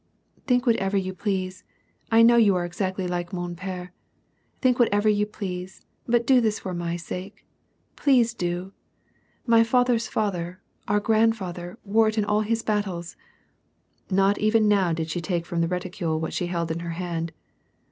"Think 0.47 0.65
whatever 0.65 0.97
you 0.97 1.13
please,— 1.13 1.63
I 2.11 2.23
know 2.23 2.37
that 2.37 2.41
you 2.41 2.55
are 2.55 2.65
exactly 2.65 3.05
like 3.07 3.29
vwn 3.29 3.53
pere^— 3.53 3.89
think 4.59 4.79
whatever 4.79 5.09
3'ou 5.09 5.27
i»Ioase, 5.27 5.81
but 6.07 6.25
do 6.25 6.41
this 6.41 6.57
for 6.57 6.73
my 6.73 6.95
sake. 6.95 7.45
Please 7.95 8.33
do! 8.33 8.73
My 9.45 9.63
father's 9.63 10.09
fatlier, 10.09 10.55
our 10.87 10.99
grandfather, 11.01 11.77
wore 11.85 12.07
it 12.07 12.17
in 12.17 12.25
all 12.25 12.41
his 12.41 12.63
battles." 12.63 13.15
Not 14.09 14.39
even 14.39 14.67
now 14.67 14.91
did 14.91 15.11
she 15.11 15.21
take 15.21 15.45
from 15.45 15.61
the 15.61 15.67
reticule 15.67 16.19
what 16.19 16.33
she 16.33 16.47
held 16.47 16.71
in 16.71 16.79
her 16.79 16.93
hand. 16.97 17.31